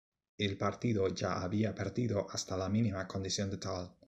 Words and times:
El 0.39 0.57
partido 0.57 1.07
ya 1.09 1.43
había 1.43 1.75
perdido 1.75 2.25
hasta 2.31 2.57
la 2.57 2.69
mínima 2.69 3.07
condición 3.07 3.51
de 3.51 3.57
tal. 3.57 3.93